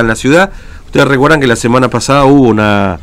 en 0.00 0.06
la 0.06 0.14
ciudad. 0.14 0.52
Ustedes 0.86 1.08
recuerdan 1.08 1.40
que 1.40 1.48
la 1.48 1.56
semana 1.56 1.90
pasada 1.90 2.24
hubo 2.24 2.42
una 2.42 3.00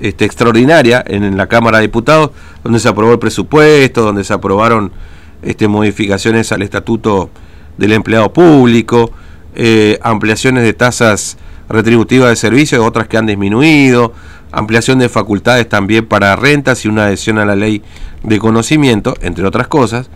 este, 0.00 0.24
extraordinaria 0.24 1.00
en, 1.06 1.36
la 1.36 1.46
Cámara 1.46 1.78
de 1.78 1.82
Diputados, 1.82 2.32
donde 2.64 2.80
se 2.80 2.88
aprobó 2.88 3.12
el 3.12 3.20
presupuesto, 3.20 4.02
donde 4.02 4.24
se 4.24 4.32
aprobaron 4.32 4.90
este, 5.42 5.68
modificaciones 5.68 6.50
al 6.50 6.62
estatuto 6.62 7.30
del 7.78 7.92
empleado 7.92 8.32
público, 8.32 9.12
eh, 9.54 10.00
ampliaciones 10.02 10.64
de 10.64 10.72
tasas 10.72 11.36
retributivas 11.68 12.30
de 12.30 12.34
servicios, 12.34 12.84
otras 12.84 13.06
que 13.06 13.16
han 13.16 13.26
disminuido, 13.26 14.12
ampliación 14.50 14.98
de 14.98 15.08
facultades 15.08 15.68
también 15.68 16.04
para 16.04 16.34
rentas 16.34 16.84
y 16.84 16.88
una 16.88 17.04
adhesión 17.04 17.38
a 17.38 17.44
la 17.44 17.54
ley 17.54 17.80
de 18.24 18.40
conocimiento, 18.40 19.14
entre 19.20 19.46
otras 19.46 19.68
cosas. 19.68 20.10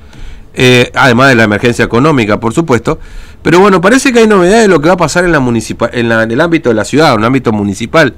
Eh, 0.54 0.90
además 0.96 1.28
de 1.28 1.36
la 1.36 1.44
emergencia 1.44 1.84
económica, 1.84 2.40
por 2.40 2.52
supuesto. 2.52 2.98
Pero 3.42 3.60
bueno, 3.60 3.80
parece 3.80 4.12
que 4.12 4.20
hay 4.20 4.26
novedades 4.26 4.62
de 4.62 4.68
lo 4.68 4.80
que 4.80 4.88
va 4.88 4.94
a 4.94 4.98
pasar 4.98 5.24
en, 5.24 5.32
la 5.32 5.40
municipal, 5.40 5.90
en, 5.92 6.10
el 6.10 6.40
ámbito 6.40 6.68
de 6.68 6.74
la 6.74 6.84
ciudad, 6.84 7.14
en 7.14 7.20
el 7.20 7.24
ámbito 7.24 7.52
municipal, 7.52 8.14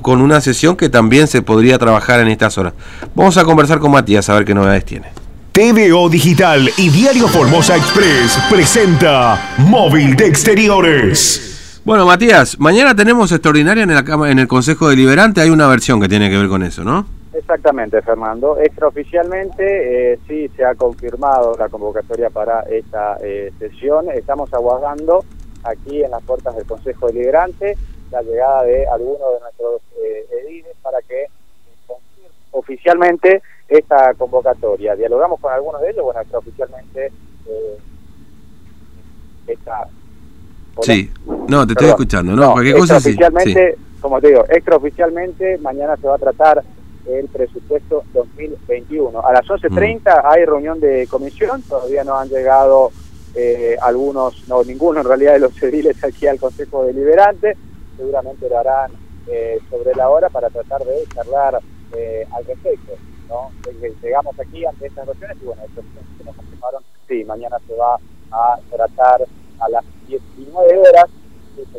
con 0.00 0.20
una 0.20 0.40
sesión 0.40 0.76
que 0.76 0.88
también 0.88 1.26
se 1.26 1.42
podría 1.42 1.78
trabajar 1.78 2.20
en 2.20 2.28
estas 2.28 2.56
horas. 2.58 2.72
Vamos 3.14 3.36
a 3.36 3.44
conversar 3.44 3.78
con 3.78 3.90
Matías 3.90 4.28
a 4.28 4.34
ver 4.34 4.44
qué 4.44 4.54
novedades 4.54 4.84
tiene. 4.84 5.08
TVO 5.52 6.08
Digital 6.08 6.70
y 6.78 6.88
Diario 6.88 7.28
Formosa 7.28 7.76
Express 7.76 8.38
presenta 8.48 9.54
Móvil 9.58 10.16
de 10.16 10.26
Exteriores. 10.26 11.80
Bueno, 11.84 12.06
Matías, 12.06 12.58
mañana 12.58 12.94
tenemos 12.94 13.32
extraordinaria 13.32 13.82
en, 13.82 13.94
la, 13.94 14.30
en 14.30 14.38
el 14.38 14.46
Consejo 14.46 14.88
Deliberante. 14.88 15.40
Hay 15.40 15.50
una 15.50 15.66
versión 15.66 16.00
que 16.00 16.08
tiene 16.08 16.30
que 16.30 16.38
ver 16.38 16.48
con 16.48 16.62
eso, 16.62 16.84
¿no? 16.84 17.21
Exactamente, 17.52 18.00
Fernando. 18.00 18.58
Extraoficialmente 18.58 20.12
eh, 20.14 20.18
sí 20.26 20.48
se 20.56 20.64
ha 20.64 20.74
confirmado 20.74 21.54
la 21.58 21.68
convocatoria 21.68 22.30
para 22.30 22.62
esta 22.62 23.18
eh, 23.22 23.52
sesión. 23.58 24.08
Estamos 24.10 24.50
aguardando 24.54 25.22
aquí 25.62 26.02
en 26.02 26.12
las 26.12 26.22
puertas 26.22 26.56
del 26.56 26.64
Consejo 26.64 27.08
Deliberante 27.08 27.76
la 28.10 28.22
llegada 28.22 28.62
de 28.62 28.86
algunos 28.86 29.34
de 29.34 29.40
nuestros 29.40 29.82
eh, 30.02 30.26
ediles 30.42 30.74
para 30.80 31.02
que 31.02 31.26
confirme 31.86 32.30
oficialmente 32.52 33.42
esta 33.68 34.14
convocatoria. 34.14 34.96
Dialogamos 34.96 35.38
con 35.38 35.52
algunos 35.52 35.82
de 35.82 35.90
ellos, 35.90 36.04
bueno, 36.04 36.22
extraoficialmente 36.22 37.12
eh, 37.48 37.78
esta... 39.46 39.88
Sí, 40.80 41.12
no, 41.48 41.66
te 41.66 41.74
estoy 41.74 41.88
escuchando, 41.88 42.32
¿no? 42.32 42.52
Cualquier 42.52 42.78
cosa 42.78 42.98
sí. 42.98 43.14
como 44.00 44.22
te 44.22 44.28
digo, 44.28 44.42
extraoficialmente 44.48 45.58
mañana 45.58 45.98
se 45.98 46.06
va 46.06 46.14
a 46.14 46.18
tratar 46.18 46.64
el 47.06 47.28
presupuesto 47.28 48.04
2021. 48.12 49.20
A 49.20 49.32
las 49.32 49.46
11.30 49.46 50.00
mm. 50.00 50.26
hay 50.26 50.44
reunión 50.44 50.80
de 50.80 51.06
comisión, 51.08 51.62
todavía 51.62 52.04
no 52.04 52.16
han 52.16 52.28
llegado 52.28 52.90
eh, 53.34 53.76
algunos, 53.80 54.46
no 54.48 54.62
ninguno 54.62 55.00
en 55.00 55.06
realidad 55.06 55.32
de 55.34 55.40
los 55.40 55.62
ediles 55.62 56.02
aquí 56.04 56.26
al 56.26 56.38
Consejo 56.38 56.84
Deliberante, 56.84 57.56
seguramente 57.96 58.48
lo 58.48 58.58
harán 58.58 58.92
eh, 59.26 59.58
sobre 59.70 59.94
la 59.94 60.08
hora 60.08 60.28
para 60.28 60.50
tratar 60.50 60.84
de 60.84 61.04
charlar 61.14 61.60
eh, 61.96 62.26
al 62.32 62.44
respecto. 62.44 62.92
¿no? 63.28 63.50
Llegamos 64.02 64.38
aquí 64.38 64.64
ante 64.64 64.86
estas 64.86 65.06
reuniones 65.06 65.36
y 65.40 65.46
bueno, 65.46 65.62
estos 65.64 65.84
que 66.18 66.24
nos 66.24 66.36
confirmaron, 66.36 66.82
sí, 67.08 67.24
mañana 67.24 67.56
se 67.66 67.74
va 67.74 67.96
a 68.30 68.58
tratar 68.70 69.22
a 69.60 69.68
las 69.68 69.84
19 70.06 70.78
horas, 70.78 71.06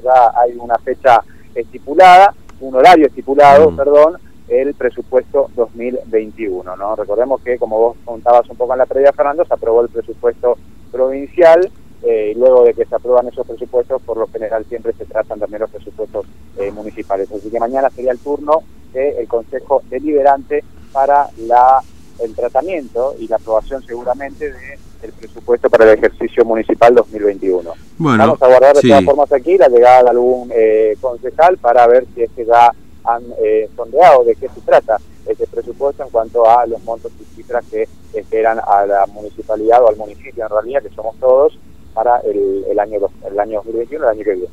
ya 0.04 0.32
hay 0.36 0.56
una 0.58 0.78
fecha 0.80 1.24
estipulada, 1.54 2.34
un 2.60 2.76
horario 2.76 3.08
estipulado, 3.08 3.72
mm. 3.72 3.76
perdón, 3.76 4.18
el 4.48 4.74
presupuesto 4.74 5.50
2021. 5.56 6.76
¿no? 6.76 6.96
Recordemos 6.96 7.42
que, 7.42 7.58
como 7.58 7.80
vos 7.80 7.98
contabas 8.04 8.50
un 8.50 8.58
poco 8.58 8.74
en 8.74 8.80
la 8.80 8.86
previa, 8.86 9.14
Fernando, 9.14 9.46
se 9.46 9.54
aprobó 9.54 9.82
el 9.82 9.90
presupuesto 9.90 10.58
provincial 10.92 11.72
eh, 12.04 12.34
y 12.36 12.40
luego 12.40 12.64
de 12.66 12.74
que 12.74 12.86
se 12.86 12.96
aprueban 12.96 13.28
esos 13.28 13.48
presupuestos, 13.48 14.02
por 14.02 14.18
lo 14.18 14.28
general 14.28 14.66
siempre 14.66 14.94
se 14.94 15.06
tratan 15.06 15.40
también 15.40 15.62
los 15.62 15.70
presupuestos 15.70 16.26
eh, 16.58 16.72
municipales. 16.72 17.32
Así 17.32 17.50
que 17.50 17.60
mañana 17.60 17.90
sería 17.90 18.12
el 18.12 18.20
turno 18.20 18.64
del 18.94 19.28
Consejo 19.28 19.82
Deliberante 19.90 20.64
para 20.92 21.28
la 21.38 21.82
el 22.20 22.36
tratamiento 22.36 23.16
y 23.20 23.28
la 23.28 23.38
aprobación 23.38 23.84
seguramente 23.84 24.52
de 24.52 24.78
el 25.04 25.12
presupuesto 25.12 25.70
para 25.70 25.84
el 25.84 25.98
ejercicio 25.98 26.46
municipal 26.46 26.96
2021. 26.96 27.72
Bueno, 27.98 28.18
Vamos 28.18 28.42
a 28.42 28.48
guardar 28.48 28.76
de 28.76 28.82
todas 28.82 29.04
formas 29.04 29.32
aquí 29.34 29.58
la 29.58 29.68
llegada 29.68 30.04
de 30.04 30.10
algún 30.10 30.50
eh, 30.54 30.98
concejal 31.02 31.58
para 31.58 31.86
ver 31.88 32.06
si 32.16 32.24
es 32.24 32.32
que 32.32 32.46
ya 32.46 32.72
han 33.06 33.24
eh, 33.42 33.70
sondeado 33.76 34.24
de 34.24 34.36
qué 34.36 34.50
se 34.50 34.62
trata 34.62 34.98
ese 35.26 35.48
presupuesto 35.48 36.04
en 36.04 36.10
cuanto 36.10 36.50
a 36.50 36.66
los 36.66 36.84
montos 36.84 37.12
y 37.20 37.36
cifras 37.36 37.64
que 37.70 37.88
esperan 38.14 38.60
a 38.60 38.86
la 38.86 39.06
municipalidad 39.08 39.84
o 39.84 39.90
al 39.90 39.96
municipio 39.96 40.44
en 40.44 40.50
realidad, 40.50 40.84
que 40.84 40.90
somos 40.90 41.16
todos, 41.20 41.58
para 41.94 42.20
el, 42.20 42.66
el 42.70 42.80
año 42.80 43.00
el 43.30 43.40
año 43.40 43.62
2021, 43.66 44.04
el 44.04 44.10
año 44.10 44.24
que 44.24 44.34
viene. 44.34 44.50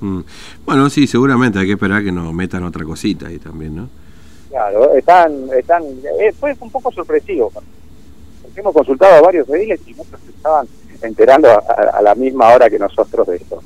Mm. 0.00 0.20
Bueno, 0.64 0.90
sí, 0.90 1.06
seguramente 1.06 1.58
hay 1.58 1.66
que 1.66 1.72
esperar 1.72 2.02
que 2.02 2.12
nos 2.12 2.32
metan 2.32 2.64
otra 2.64 2.84
cosita 2.84 3.28
ahí 3.28 3.38
también, 3.38 3.76
¿no? 3.76 3.88
Claro, 4.50 4.94
están, 4.94 5.48
están, 5.56 5.82
eh, 6.20 6.32
fue 6.38 6.56
un 6.60 6.70
poco 6.70 6.92
sorpresivo, 6.92 7.50
porque 7.50 8.60
hemos 8.60 8.72
consultado 8.72 9.16
a 9.16 9.20
varios 9.20 9.48
ediles 9.48 9.80
y 9.86 9.94
muchos 9.94 10.20
estaban 10.28 10.66
enterando 11.02 11.48
a, 11.50 12.00
la 12.00 12.14
misma 12.14 12.54
hora 12.54 12.70
que 12.70 12.78
nosotros 12.78 13.26
de 13.26 13.36
esto. 13.36 13.62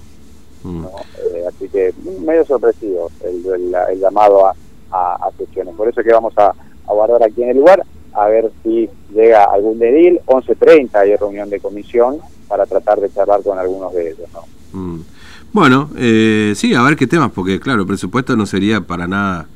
Mm. 0.63 0.85
Eh, 0.85 1.45
así 1.49 1.69
que 1.69 1.93
medio 2.25 2.45
sorpresivo 2.45 3.11
el, 3.25 3.75
el, 3.91 4.01
llamado 4.01 4.47
a, 4.47 4.55
a, 4.91 5.31
sesiones. 5.39 5.75
Por 5.75 5.89
eso 5.89 6.03
que 6.03 6.13
vamos 6.13 6.35
a, 6.37 6.53
guardar 6.87 7.23
aquí 7.23 7.43
en 7.43 7.51
el 7.51 7.57
lugar, 7.59 7.85
a 8.13 8.27
ver 8.27 8.51
si 8.63 8.89
llega 9.15 9.45
algún 9.45 9.79
dedil. 9.79 10.21
11.30 10.27 10.95
hay 10.97 11.17
reunión 11.17 11.49
de 11.49 11.61
comisión 11.61 12.19
para 12.49 12.67
tratar 12.67 13.01
de 13.01 13.13
charlar 13.13 13.43
con 13.43 13.59
algunos 13.59 13.95
de 13.95 14.11
ellos. 14.11 14.29
¿no? 14.35 14.79
Mm. 14.79 15.05
Bueno, 15.53 15.91
eh, 15.97 16.53
sí, 16.57 16.75
a 16.75 16.83
ver 16.83 16.97
qué 16.97 17.07
temas, 17.07 17.31
porque 17.33 17.61
claro, 17.61 17.83
el 17.83 17.87
presupuesto 17.87 18.37
no 18.37 18.47
sería 18.47 18.81
para 18.81 19.07
nada... 19.07 19.47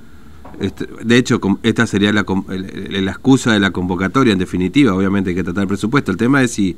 Este, 0.60 0.86
de 0.86 1.16
hecho, 1.16 1.40
esta 1.64 1.84
sería 1.88 2.12
la, 2.12 2.24
la 2.48 3.10
excusa 3.10 3.52
de 3.52 3.58
la 3.58 3.72
convocatoria, 3.72 4.32
en 4.32 4.38
definitiva, 4.38 4.94
obviamente 4.94 5.30
hay 5.30 5.36
que 5.36 5.42
tratar 5.42 5.62
el 5.62 5.68
presupuesto. 5.68 6.12
El 6.12 6.16
tema 6.16 6.42
es 6.42 6.52
si 6.52 6.76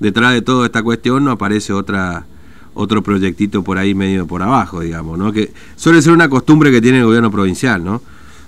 detrás 0.00 0.32
de 0.32 0.42
toda 0.42 0.66
esta 0.66 0.82
cuestión 0.82 1.24
no 1.24 1.30
aparece 1.30 1.72
otra 1.72 2.26
otro 2.74 3.02
proyectito 3.02 3.62
por 3.62 3.78
ahí 3.78 3.94
medio 3.94 4.26
por 4.26 4.42
abajo, 4.42 4.80
digamos, 4.80 5.18
¿no? 5.18 5.32
Que 5.32 5.52
suele 5.76 6.00
ser 6.02 6.12
una 6.12 6.28
costumbre 6.28 6.70
que 6.70 6.80
tiene 6.80 6.98
el 6.98 7.04
gobierno 7.04 7.30
provincial, 7.30 7.84
¿no? 7.84 8.00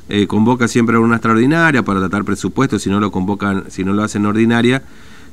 Eh, 0.08 0.26
convoca 0.26 0.68
siempre 0.68 0.96
a 0.96 1.00
una 1.00 1.16
extraordinaria 1.16 1.82
para 1.82 2.00
tratar 2.00 2.24
presupuestos, 2.24 2.82
si 2.82 2.90
no 2.90 3.00
lo 3.00 3.10
convocan, 3.10 3.70
si 3.70 3.84
no 3.84 3.92
lo 3.92 4.02
hacen 4.02 4.26
ordinaria, 4.26 4.82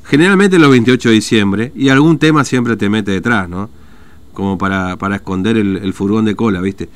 generalmente 0.03 0.57
los 0.59 0.69
28 0.69 1.09
de 1.09 1.15
diciembre, 1.15 1.71
y 1.75 1.89
algún 1.89 2.17
tema 2.19 2.45
siempre 2.45 2.77
te 2.77 2.89
mete 2.89 3.11
detrás, 3.11 3.49
¿no? 3.49 3.69
Como 4.33 4.57
para, 4.57 4.95
para 4.95 5.15
esconder 5.15 5.57
el, 5.57 5.93
furgón 5.93 6.23
de 6.23 6.35
cola, 6.35 6.61
¿viste? 6.61 6.87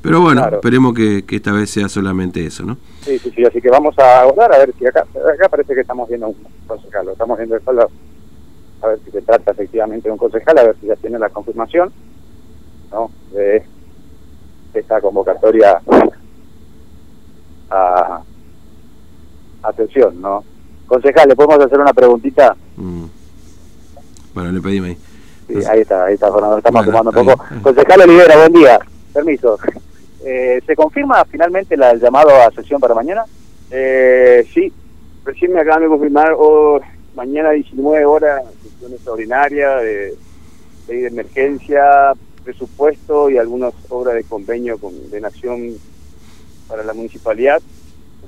Pero 0.00 0.20
bueno, 0.20 0.48
esperemos 0.48 0.94
que, 0.94 1.24
esta 1.28 1.52
vez 1.52 1.70
sea 1.70 1.88
solamente 1.88 2.44
eso, 2.44 2.64
¿no? 2.64 2.76
Sí, 3.02 3.18
sí, 3.18 3.30
sí, 3.36 3.44
así 3.44 3.60
que 3.60 3.68
vamos 3.68 3.96
a 3.98 4.22
hablar 4.22 4.52
a 4.52 4.58
ver 4.58 4.74
si 4.78 4.86
acá, 4.86 5.00
acá 5.00 5.48
parece 5.50 5.74
que 5.74 5.82
estamos 5.82 6.08
viendo 6.08 6.28
un 6.28 6.36
concejal, 6.66 7.08
estamos 7.08 7.36
viendo 7.36 7.56
el 7.56 7.62
a 8.82 8.88
ver 8.88 9.00
si 9.04 9.10
se 9.10 9.22
trata 9.22 9.52
efectivamente 9.52 10.08
de 10.08 10.12
un 10.12 10.18
concejal, 10.18 10.58
a 10.58 10.64
ver 10.64 10.76
si 10.80 10.86
ya 10.86 10.96
tiene 10.96 11.18
la 11.18 11.28
confirmación 11.28 11.92
¿no? 12.90 13.10
de 13.32 13.62
esta 14.74 15.00
convocatoria 15.00 15.80
a 17.70 18.22
atención, 19.62 20.20
¿no? 20.20 20.44
Concejal, 20.86 21.28
¿le 21.28 21.36
podemos 21.36 21.64
hacer 21.64 21.78
una 21.78 21.92
preguntita? 21.92 22.56
Mm. 22.76 23.04
Bueno, 24.34 24.52
le 24.52 24.60
pedimos 24.60 24.90
ahí. 24.90 24.98
Sí, 25.46 25.54
ahí 25.68 25.80
está, 25.80 26.04
ahí 26.04 26.14
está, 26.14 26.32
Fernando, 26.32 26.58
estamos 26.58 26.84
tomando 26.84 27.10
un 27.10 27.26
poco. 27.26 27.44
Concejal 27.62 28.02
Olivera, 28.02 28.36
buen 28.36 28.52
día, 28.52 28.78
permiso. 29.12 29.58
Eh, 30.24 30.60
¿Se 30.66 30.76
confirma 30.76 31.24
finalmente 31.24 31.76
la, 31.76 31.90
el 31.90 32.00
llamado 32.00 32.30
a 32.30 32.50
sesión 32.50 32.80
para 32.80 32.94
mañana? 32.94 33.24
Eh, 33.70 34.46
sí, 34.52 34.72
recién 35.24 35.52
me 35.52 35.60
acaban 35.60 35.82
de 35.82 35.88
confirmar, 35.88 36.34
o 36.36 36.80
mañana 37.14 37.50
19 37.50 38.04
horas, 38.04 38.42
extraordinaria 38.90 39.76
de 39.76 40.14
ley 40.88 41.00
de 41.00 41.08
emergencia, 41.08 42.12
presupuesto 42.42 43.30
y 43.30 43.38
algunas 43.38 43.72
obras 43.88 44.14
de 44.14 44.24
convenio 44.24 44.78
con, 44.78 45.10
de 45.10 45.20
Nación 45.20 45.74
para 46.68 46.82
la 46.82 46.92
municipalidad. 46.92 47.62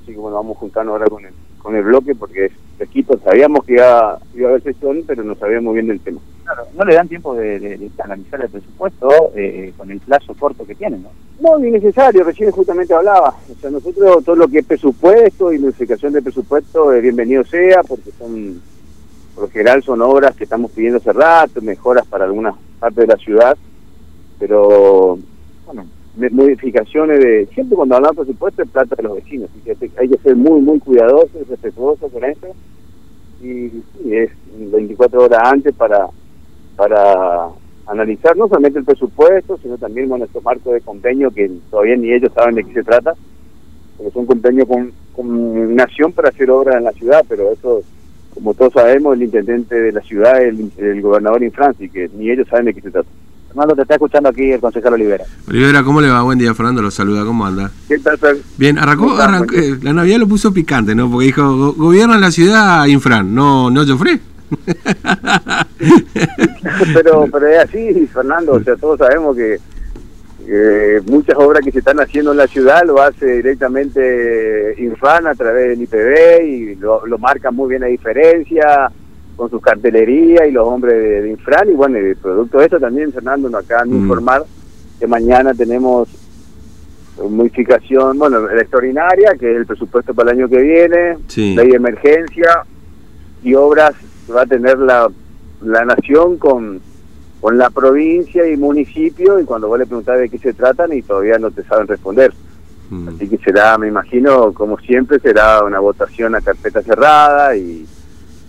Así 0.01 0.13
que 0.13 0.19
bueno, 0.19 0.37
vamos 0.37 0.59
juntando 0.59 0.93
ahora 0.93 1.07
con 1.07 1.25
el, 1.25 1.33
con 1.59 1.75
el 1.75 1.83
bloque 1.83 2.15
porque 2.15 2.47
es 2.47 2.53
fresquito. 2.77 3.19
Sabíamos 3.25 3.65
que 3.65 3.75
iba, 3.75 4.19
iba 4.35 4.47
a 4.47 4.51
haber 4.51 4.63
sesión, 4.63 5.03
pero 5.07 5.25
no 5.25 5.35
sabíamos 5.35 5.75
bien 5.75 5.89
del 5.89 6.01
tema. 6.01 6.21
Claro, 6.45 6.67
no 6.77 6.85
le 6.85 6.95
dan 6.95 7.09
tiempo 7.09 7.35
de, 7.35 7.91
analizar 7.99 8.43
el 8.43 8.51
presupuesto 8.51 9.33
eh, 9.35 9.73
con 9.77 9.91
el 9.91 9.99
plazo 10.01 10.35
corto 10.35 10.67
que 10.67 10.75
tienen, 10.75 11.03
¿no? 11.03 11.11
No, 11.41 11.59
ni 11.59 11.71
necesario, 11.71 12.23
recién 12.23 12.51
justamente 12.51 12.93
hablaba. 12.93 13.35
O 13.51 13.61
sea, 13.61 13.71
nosotros 13.71 14.23
todo 14.25 14.37
lo 14.37 14.47
que 14.47 14.59
es 14.59 14.67
presupuesto 14.67 15.53
y 15.53 15.59
modificación 15.59 16.13
de 16.13 16.23
presupuesto, 16.23 16.93
eh, 16.93 17.01
bienvenido 17.01 17.45
sea, 17.45 17.83
porque 17.83 18.11
son 18.19 18.61
por 19.35 19.45
lo 19.45 19.51
general 19.51 19.83
son 19.83 20.03
obras 20.03 20.37
que 20.37 20.45
estamos 20.45 20.71
pidiendo 20.71 20.99
hace 20.99 21.13
rato, 21.13 21.61
mejoras 21.61 22.07
para 22.07 22.25
algunas 22.25 22.55
partes 22.79 23.07
de 23.07 23.07
la 23.07 23.17
ciudad, 23.17 23.57
pero 24.39 25.19
bueno, 25.67 25.87
modificaciones 26.31 27.19
de, 27.19 27.47
siempre 27.55 27.77
cuando 27.77 27.97
hablamos 27.97 28.25
presupuesto 28.25 28.63
es 28.63 28.71
plata 28.71 28.95
de 28.97 29.03
los 29.03 29.17
vecinos, 29.17 29.51
hay 29.99 30.09
que 30.09 30.19
ser 30.19 30.37
muy, 30.37 30.61
muy 30.61 30.79
cuidadosos, 30.79 31.49
respetuosos 31.49 32.13
con 32.13 32.25
eso, 32.25 32.49
y, 33.43 33.83
es 34.11 34.31
24 34.57 35.25
horas 35.25 35.41
antes 35.45 35.75
para 35.75 36.09
para 36.77 37.49
analizar 37.87 38.37
no 38.37 38.49
solamente 38.49 38.79
el 38.79 38.85
presupuesto, 38.85 39.59
sino 39.59 39.77
también 39.79 40.09
bueno, 40.09 40.25
estos 40.25 40.43
marcos 40.43 40.73
de 40.73 40.81
convenio 40.81 41.31
que 41.31 41.51
todavía 41.71 41.97
ni 41.97 42.13
ellos 42.13 42.33
saben 42.35 42.55
de 42.55 42.65
qué 42.65 42.73
se 42.73 42.83
trata, 42.83 43.15
porque 43.97 44.09
es 44.09 44.17
un 44.17 44.27
convenio 44.27 44.67
con, 44.67 44.93
con 45.15 45.75
Nación 45.75 46.13
para 46.13 46.31
hacer 46.31 46.51
obras 46.51 46.77
en 46.77 46.85
la 46.85 46.93
ciudad, 46.93 47.25
pero 47.29 47.53
eso, 47.53 47.83
como 48.35 48.53
todos 48.55 48.73
sabemos, 48.73 49.15
el 49.17 49.23
intendente 49.23 49.75
de 49.81 49.93
la 49.93 50.01
ciudad 50.03 50.43
es 50.43 50.55
el, 50.59 50.71
el 50.77 51.01
gobernador 51.03 51.43
Infran, 51.43 51.75
y 51.79 51.89
que 51.89 52.11
ni 52.17 52.31
ellos 52.31 52.47
saben 52.49 52.67
de 52.67 52.75
qué 52.75 52.81
se 52.81 52.91
trata. 52.91 53.09
Fernando, 53.49 53.77
te 53.77 53.83
está 53.83 53.95
escuchando 53.95 54.29
aquí 54.31 54.51
el 54.51 54.61
concejal 54.61 54.95
Olivera. 54.95 55.25
Olivera, 55.49 55.85
¿cómo 55.85 56.01
le 56.01 56.09
va? 56.11 56.23
Buen 56.23 56.39
día, 56.39 56.53
Fernando, 56.55 56.83
lo 56.83 56.91
saluda, 56.91 57.25
¿cómo 57.25 57.47
anda? 57.47 57.71
¿Qué 57.89 57.99
tal, 57.99 58.19
Fer? 58.19 58.37
Bien, 58.59 58.77
arrancó, 58.79 59.03
¿Cómo 59.05 59.13
estás, 59.15 59.29
arrancó- 59.29 59.55
eh, 59.55 59.79
la 59.83 59.93
Navidad 59.93 60.19
lo 60.19 60.27
puso 60.27 60.53
picante, 60.53 60.95
¿no? 60.95 61.09
Porque 61.09 61.27
dijo, 61.27 61.57
"Go- 61.57 61.73
gobierna 61.75 62.19
la 62.19 62.33
ciudad 62.33 62.85
Infran, 62.87 63.33
no, 63.35 63.71
no 63.71 63.87
Joffre. 63.87 64.19
pero 66.95 67.27
pero 67.31 67.47
es 67.49 67.59
así, 67.61 68.07
Fernando, 68.13 68.53
o 68.53 68.63
sea, 68.63 68.77
todos 68.77 68.99
sabemos 68.99 69.37
que 69.37 69.59
que 70.47 71.01
muchas 71.07 71.37
obras 71.39 71.63
que 71.65 71.73
se 71.73 71.79
están 71.81 71.99
haciendo 72.01 72.33
en 72.33 72.39
la 72.39 72.47
ciudad 72.47 72.83
lo 72.87 73.01
hace 73.01 73.37
directamente 73.37 74.75
Infran 74.79 75.27
a 75.27 75.35
través 75.35 75.69
del 75.71 75.83
IPB 75.83 76.45
y 76.45 76.75
lo, 76.77 77.07
lo 77.07 77.19
marca 77.19 77.51
muy 77.51 77.71
bien 77.71 77.83
la 77.83 77.89
diferencia 77.89 78.91
con 79.37 79.51
su 79.51 79.61
cartelería 79.61 80.47
y 80.47 80.53
los 80.53 80.67
hombres 80.69 80.95
de, 80.95 81.23
de 81.23 81.31
Infran 81.31 81.71
y 81.71 81.75
bueno, 81.75 81.99
y 81.99 82.15
producto 82.15 82.59
de 82.59 82.67
eso 82.67 82.79
también, 82.79 83.13
Fernando, 83.13 83.49
nos 83.49 83.65
acaban 83.65 83.89
de 83.91 83.97
Mm. 83.97 84.03
informar 84.03 84.45
que 85.01 85.07
mañana 85.07 85.53
tenemos 85.55 86.09
modificación, 87.29 88.19
bueno, 88.19 88.41
la 88.41 88.61
extraordinaria, 88.61 89.35
que 89.39 89.51
es 89.51 89.57
el 89.57 89.67
presupuesto 89.67 90.15
para 90.15 90.33
el 90.33 90.39
año 90.39 90.49
que 90.49 90.61
viene, 90.61 91.17
Sí. 91.29 91.55
ley 91.55 91.69
de 91.69 91.77
emergencia 91.77 92.65
y 93.43 93.55
obras 93.55 93.93
que 94.27 94.33
va 94.33 94.43
a 94.43 94.47
tener 94.47 94.79
la, 94.79 95.09
la 95.63 95.85
nación 95.85 96.39
con, 96.39 96.81
con 97.45 97.59
la 97.59 97.69
provincia 97.69 98.49
y 98.51 98.57
municipio 98.57 99.39
y 99.39 99.45
cuando 99.45 99.69
vos 99.69 99.79
le 99.79 99.85
preguntás 99.85 100.19
de 100.19 100.31
qué 100.31 100.39
se 100.39 100.55
tratan 100.55 100.95
y 100.95 101.03
todavía 101.03 101.37
no 101.39 101.51
te 101.51 101.63
saben 101.65 101.87
responder. 101.87 102.33
Mm. 102.89 103.09
Así 103.09 103.29
que 103.29 103.37
será, 103.37 103.77
me 103.77 103.87
imagino, 103.87 104.55
como 104.55 104.79
siempre, 104.79 105.19
será 105.21 105.63
una 105.63 105.79
votación 105.79 106.35
a 106.35 106.41
carpeta 106.41 106.81
cerrada 106.81 107.55
y 107.55 107.85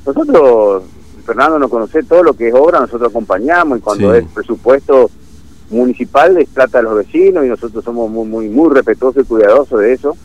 nosotros, 0.05 0.83
Fernando 1.25 1.59
nos 1.59 1.69
conoce 1.69 2.03
todo 2.03 2.23
lo 2.23 2.35
que 2.35 2.47
es 2.47 2.53
obra, 2.53 2.79
nosotros 2.79 3.09
acompañamos 3.09 3.79
y 3.79 3.81
cuando 3.81 4.13
Sí. 4.13 4.19
es 4.19 4.31
presupuesto 4.31 5.11
municipal 5.69 6.37
es 6.37 6.47
plata 6.47 6.79
a 6.79 6.83
los 6.83 6.95
vecinos 6.95 7.43
y 7.45 7.49
nosotros 7.49 7.83
somos 7.83 8.09
muy, 8.09 8.25
muy, 8.25 8.47
muy 8.47 8.73
respetuosos 8.73 9.25
y 9.25 9.27
cuidadosos 9.27 9.77
de 9.77 9.91
eso. 9.91 10.15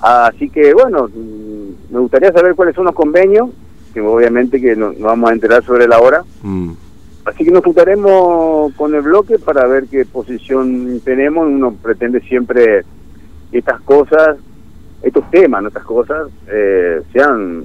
Así 0.00 0.50
que 0.50 0.72
bueno, 0.72 1.08
mm, 1.12 1.92
me 1.94 1.98
gustaría 1.98 2.30
saber 2.32 2.54
cuáles 2.54 2.76
son 2.76 2.84
los 2.84 2.94
convenios, 2.94 3.50
que 3.92 4.00
obviamente 4.00 4.60
que 4.60 4.76
no- 4.76 4.92
nos 4.92 5.00
vamos 5.02 5.30
a 5.30 5.32
enterar 5.32 5.64
sobre 5.64 5.88
la 5.88 5.98
hora. 5.98 6.22
Mm. 6.44 6.70
Así 7.24 7.44
que 7.44 7.50
nos 7.50 7.64
juntaremos 7.64 8.72
con 8.74 8.94
el 8.94 9.00
bloque 9.00 9.38
para 9.38 9.66
ver 9.66 9.86
qué 9.88 10.04
posición 10.04 11.00
tenemos. 11.04 11.46
Uno 11.46 11.74
pretende 11.82 12.20
siempre 12.20 12.84
que 13.50 13.58
estas 13.58 13.80
cosas, 13.80 14.36
estos 15.02 15.30
temas, 15.30 15.62
¿no? 15.62 15.68
estas 15.68 15.84
cosas, 15.84 16.28
eh, 16.48 17.00
sean 17.12 17.64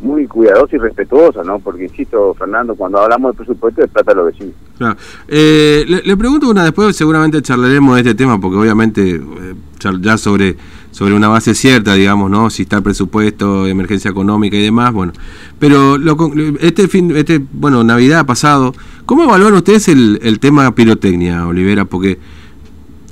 muy 0.00 0.26
cuidadosas 0.26 0.74
y 0.74 0.78
respetuosas, 0.78 1.44
¿no? 1.46 1.58
Porque, 1.58 1.84
insisto, 1.84 2.34
Fernando, 2.34 2.74
cuando 2.74 2.98
hablamos 2.98 3.32
de 3.32 3.38
presupuesto, 3.38 3.82
es 3.82 3.90
plata 3.90 4.12
a 4.12 4.14
los 4.14 4.26
vecinos. 4.26 4.54
Claro. 4.76 4.96
Eh, 5.26 5.84
le, 5.88 6.02
le 6.02 6.16
pregunto 6.16 6.50
una, 6.50 6.64
después 6.64 6.94
seguramente 6.94 7.40
charlaremos 7.42 7.94
de 7.94 8.02
este 8.02 8.14
tema, 8.14 8.38
porque 8.40 8.58
obviamente 8.58 9.16
eh, 9.16 9.54
ya 9.78 10.18
sobre, 10.18 10.56
sobre 10.90 11.14
una 11.14 11.28
base 11.28 11.54
cierta, 11.54 11.94
digamos, 11.94 12.30
¿no? 12.30 12.50
Si 12.50 12.62
está 12.62 12.76
el 12.76 12.82
presupuesto, 12.82 13.66
emergencia 13.66 14.10
económica 14.10 14.56
y 14.56 14.62
demás, 14.62 14.92
bueno. 14.92 15.12
Pero 15.58 15.98
lo 15.98 16.16
este 16.60 16.88
fin, 16.88 17.14
este, 17.16 17.40
bueno, 17.52 17.84
Navidad 17.84 18.26
pasado, 18.26 18.74
¿cómo 19.04 19.24
evalúan 19.24 19.54
ustedes 19.54 19.88
el, 19.88 20.18
el 20.22 20.38
tema 20.40 20.74
pirotecnia, 20.74 21.46
Olivera? 21.46 21.84
Porque, 21.84 22.18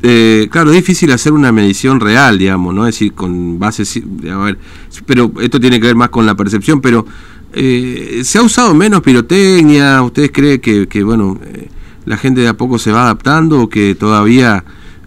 eh, 0.03 0.49
claro, 0.51 0.71
es 0.71 0.77
difícil 0.77 1.13
hacer 1.13 1.33
una 1.33 1.53
medición 1.53 2.01
real, 2.01 2.39
digamos, 2.39 2.75
¿no? 2.75 2.87
Es 2.87 2.95
decir, 2.95 3.13
con 3.13 3.59
bases, 3.59 4.01
a 4.31 4.37
ver, 4.39 4.59
pero 5.07 5.33
esto 5.41 5.61
tiene 5.61 5.81
que 5.81 5.87
ver 5.87 5.97
más 5.97 6.09
con 6.09 6.27
la 6.27 6.35
percepción, 6.35 6.81
pero 6.81 7.07
eh, 7.53 8.23
¿se 8.25 8.39
ha 8.39 8.43
usado 8.43 8.75
menos 8.75 9.01
pirotecnia? 9.03 10.03
¿Ustedes 10.03 10.31
creen 10.33 10.61
que, 10.61 10.89
que, 10.89 11.05
bueno, 11.05 11.39
eh, 11.45 11.69
la 12.05 12.17
gente 12.17 12.41
de 12.41 12.49
a 12.49 12.57
poco 12.57 12.79
se 12.79 12.93
va 12.93 13.05
adaptando 13.05 13.63
o 13.63 13.69
que 13.69 13.95
todavía 13.95 14.65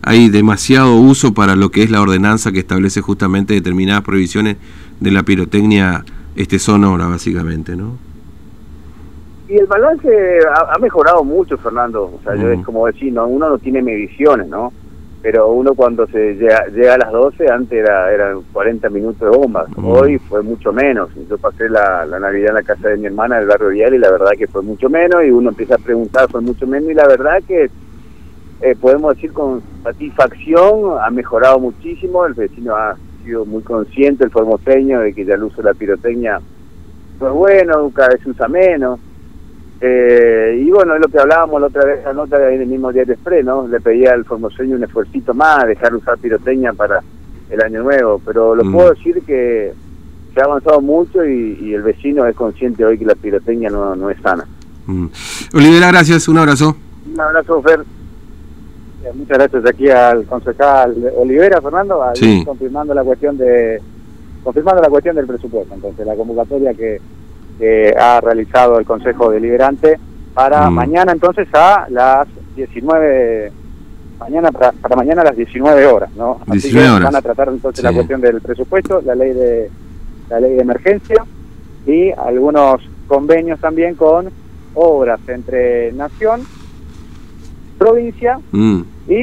hay 0.07 0.29
demasiado 0.29 0.95
uso 0.95 1.33
para 1.33 1.57
lo 1.57 1.69
que 1.69 1.83
es 1.83 1.91
la 1.91 2.01
ordenanza 2.01 2.53
que 2.53 2.59
establece 2.59 3.01
justamente 3.01 3.53
determinadas 3.53 4.03
prohibiciones 4.03 4.55
de 5.01 5.11
la 5.11 5.23
pirotecnia 5.23 6.05
este 6.37 6.59
sonora, 6.59 7.07
básicamente, 7.07 7.75
¿no? 7.75 7.97
Y 9.49 9.57
el 9.57 9.65
balance 9.65 10.07
ha, 10.49 10.75
ha 10.75 10.79
mejorado 10.79 11.25
mucho, 11.25 11.57
Fernando. 11.57 12.03
O 12.03 12.19
sea, 12.23 12.35
yo 12.35 12.49
es 12.49 12.63
como 12.63 12.85
decir, 12.87 13.11
¿no? 13.11 13.27
uno 13.27 13.49
no 13.49 13.57
tiene 13.57 13.81
mediciones, 13.81 14.47
¿no? 14.47 14.71
Pero 15.21 15.49
uno 15.49 15.73
cuando 15.73 16.07
se 16.07 16.35
llega, 16.35 16.67
llega 16.67 16.93
a 16.93 16.99
las 16.99 17.11
12, 17.11 17.49
antes 17.49 17.77
era 17.77 18.09
eran 18.13 18.43
40 18.53 18.89
minutos 18.89 19.19
de 19.19 19.37
bombas. 19.37 19.67
Hoy 19.75 20.19
fue 20.19 20.41
mucho 20.41 20.71
menos. 20.71 21.09
Yo 21.29 21.37
pasé 21.37 21.67
la, 21.69 22.05
la 22.05 22.19
Navidad 22.19 22.49
en 22.49 22.55
la 22.55 22.63
casa 22.63 22.87
de 22.87 22.97
mi 22.97 23.07
hermana 23.07 23.39
del 23.39 23.47
barrio 23.47 23.69
Vial 23.69 23.93
y 23.93 23.97
la 23.97 24.11
verdad 24.11 24.31
que 24.37 24.47
fue 24.47 24.61
mucho 24.61 24.89
menos. 24.89 25.25
Y 25.25 25.31
uno 25.31 25.49
empieza 25.49 25.75
a 25.75 25.79
preguntar, 25.79 26.29
fue 26.29 26.39
mucho 26.39 26.65
menos. 26.65 26.91
Y 26.91 26.93
la 26.93 27.07
verdad 27.07 27.41
que 27.45 27.69
eh, 28.61 28.75
podemos 28.79 29.15
decir 29.15 29.31
con 29.33 29.61
satisfacción, 29.83 30.99
ha 31.01 31.09
mejorado 31.09 31.59
muchísimo. 31.59 32.25
El 32.25 32.33
vecino 32.33 32.75
ha 32.75 32.95
sido 33.23 33.45
muy 33.45 33.61
consciente, 33.63 34.23
el 34.23 34.31
formoseño, 34.31 35.01
de 35.01 35.13
que 35.13 35.25
ya 35.25 35.35
el 35.35 35.43
uso 35.43 35.57
de 35.57 35.63
la 35.63 35.73
pirotecnia 35.73 36.39
no 37.19 37.27
es 37.27 37.33
bueno, 37.33 37.91
cada 37.93 38.09
vez 38.09 38.21
se 38.23 38.29
usa 38.29 38.47
menos. 38.47 38.99
Eh, 39.79 40.59
y 40.65 40.71
bueno, 40.71 40.95
es 40.95 41.01
lo 41.01 41.07
que 41.07 41.19
hablábamos 41.19 41.61
la 41.61 41.67
otra 41.67 41.85
vez, 41.85 42.03
la 42.03 42.13
nota 42.13 42.39
de 42.39 42.47
ahí 42.47 42.57
del 42.57 42.67
mismo 42.67 42.91
Diario 42.91 43.13
Express, 43.13 43.45
¿no? 43.45 43.67
Le 43.67 43.79
pedía 43.79 44.13
al 44.13 44.25
formoseño 44.25 44.75
un 44.75 44.83
esfuercito 44.83 45.33
más, 45.35 45.67
dejar 45.67 45.91
de 45.91 45.97
usar 45.97 46.17
pirotecnia 46.17 46.73
para 46.73 47.01
el 47.49 47.61
año 47.61 47.83
nuevo. 47.83 48.19
Pero 48.25 48.55
lo 48.55 48.63
Mm. 48.63 48.71
puedo 48.73 48.89
decir 48.93 49.21
que 49.25 49.71
se 50.33 50.41
ha 50.41 50.45
avanzado 50.45 50.81
mucho 50.81 51.23
y, 51.23 51.59
y 51.61 51.73
el 51.75 51.83
vecino 51.83 52.25
es 52.25 52.35
consciente 52.35 52.83
hoy 52.85 52.97
que 52.97 53.05
la 53.05 53.13
pirotecnia 53.15 53.69
no, 53.69 53.95
no 53.95 54.09
es 54.09 54.19
sana. 54.21 54.45
Mm. 54.87 55.07
Olivera, 55.53 55.87
gracias, 55.89 56.27
un 56.27 56.37
abrazo. 56.39 56.75
Un 57.13 57.19
abrazo, 57.21 57.61
Fer. 57.61 57.81
Eh, 59.07 59.11
Muchas 59.13 59.37
gracias 59.37 59.65
aquí 59.65 59.89
al 59.89 60.25
concejal 60.25 60.95
Olivera, 61.17 61.61
Fernando, 61.61 62.03
ahí 62.03 62.15
Sí. 62.15 62.43
confirmando 62.45 62.93
la 62.93 63.03
cuestión 63.03 63.37
de 63.37 63.81
confirmando 64.43 64.81
la 64.81 64.89
cuestión 64.89 65.15
del 65.15 65.27
presupuesto. 65.27 65.73
Entonces, 65.73 66.05
la 66.05 66.15
convocatoria 66.15 66.73
que, 66.73 67.01
que 67.59 67.93
ha 67.99 68.21
realizado 68.21 68.79
el 68.79 68.85
Consejo 68.85 69.29
Deliberante 69.29 69.99
para 70.33 70.69
Mm. 70.69 70.73
mañana, 70.73 71.11
entonces, 71.11 71.47
a 71.53 71.85
las 71.89 72.27
19 72.55 73.51
mañana 74.19 74.51
para, 74.51 74.71
para 74.71 74.95
mañana 74.95 75.21
a 75.21 75.25
las 75.25 75.35
19 75.35 75.85
horas, 75.85 76.09
¿no? 76.15 76.39
Así 76.47 76.69
19 76.69 76.87
que 76.87 76.91
horas. 76.95 77.03
van 77.11 77.15
a 77.17 77.21
tratar 77.21 77.49
entonces 77.49 77.81
Sí. 77.81 77.83
la 77.85 77.93
cuestión 77.93 78.21
del 78.21 78.41
presupuesto, 78.41 79.01
la 79.05 79.15
ley 79.15 79.33
de 79.33 79.69
la 80.29 80.39
ley 80.39 80.55
de 80.55 80.61
emergencia 80.61 81.23
y 81.85 82.11
algunos 82.11 82.81
convenios 83.07 83.59
también 83.59 83.95
con 83.95 84.29
obras 84.73 85.19
entre 85.27 85.91
nación, 85.93 86.41
provincia 87.91 88.39
Mm. 88.51 88.81
y, 89.07 89.15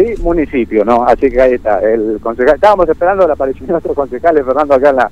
y 0.00 0.16
municipio, 0.22 0.84
¿no? 0.84 1.04
Así 1.04 1.30
que 1.30 1.40
ahí 1.40 1.54
está. 1.54 1.78
El 1.80 2.18
concejal, 2.20 2.54
estábamos 2.56 2.88
esperando 2.88 3.26
la 3.26 3.34
aparición 3.34 3.68
de 3.68 3.74
otros 3.74 3.94
concejales, 3.94 4.44
Fernando, 4.44 4.74
acá 4.74 4.90
en, 4.90 4.96
la, 4.96 5.10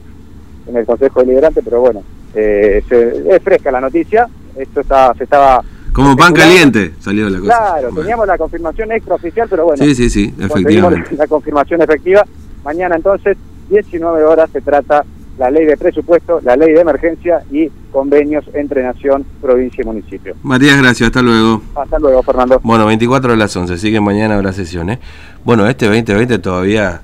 en 0.67 0.77
el 0.77 0.87
Consejo 0.87 1.21
Deliberante, 1.21 1.61
pero 1.63 1.81
bueno, 1.81 2.03
eh, 2.35 2.83
se- 2.89 3.35
es 3.37 3.43
fresca 3.43 3.71
la 3.71 3.81
noticia. 3.81 4.29
Esto 4.57 4.81
está, 4.81 5.15
se 5.15 5.25
estaba. 5.25 5.63
Como 5.93 6.17
pan 6.17 6.33
caliente 6.33 6.93
salió 7.01 7.29
la 7.29 7.39
cosa. 7.39 7.53
Claro, 7.57 7.89
Bueno. 7.89 8.01
teníamos 8.01 8.27
la 8.27 8.39
confirmación 8.39 8.93
extraoficial, 8.93 9.47
pero 9.49 9.65
bueno, 9.67 9.85
Sí, 9.85 9.95
sí, 9.95 10.09
sí, 10.11 10.35
efectivamente. 10.41 11.15
la 11.17 11.27
confirmación 11.27 11.83
efectiva. 11.83 12.25
Mañana 12.65 12.97
entonces, 12.97 13.37
19 13.69 14.25
horas, 14.25 14.49
se 14.51 14.61
trata 14.63 15.05
la 15.39 15.51
ley 15.51 15.65
de 15.65 15.77
presupuesto, 15.77 16.41
la 16.43 16.57
ley 16.57 16.73
de 16.73 16.81
emergencia 16.81 17.43
y 17.51 17.69
convenios 17.91 18.45
entre 18.55 18.83
nación, 18.83 19.25
provincia 19.41 19.83
y 19.83 19.87
municipio. 19.87 20.35
Matías, 20.43 20.81
gracias, 20.81 21.09
hasta 21.09 21.23
luego. 21.23 21.63
Hasta 21.75 21.99
luego, 21.99 22.23
Fernando. 22.23 22.61
Bueno, 22.63 22.87
24 22.87 23.33
de 23.33 23.37
las 23.37 23.55
11, 23.57 23.75
así 23.75 23.91
que 23.91 24.01
mañana 24.01 24.37
habrá 24.37 24.53
sesiones. 24.53 24.99
Bueno, 25.45 25.67
este 25.67 25.87
2020 25.87 26.39
todavía 26.39 27.01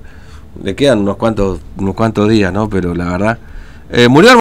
le 0.63 0.75
quedan 0.75 0.99
unos 0.99 1.17
cuantos, 1.17 1.59
unos 1.77 1.95
cuantos 1.95 2.29
días, 2.29 2.53
¿no? 2.53 2.69
Pero 2.69 2.93
la 2.93 3.11
verdad... 3.11 3.39
Eh, 3.91 4.07
murió 4.07 4.29